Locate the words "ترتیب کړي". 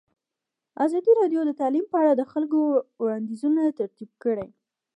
3.79-4.47